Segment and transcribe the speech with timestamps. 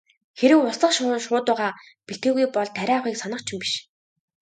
[0.39, 0.93] Хэрэв услах
[1.25, 1.71] шуудуугаа
[2.05, 3.73] бэлтгээгүй бол тариа авахыг санах ч юм биш.